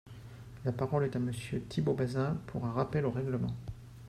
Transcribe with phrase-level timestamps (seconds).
[0.65, 3.55] La parole est à Monsieur Thibault Bazin, pour un rappel au règlement.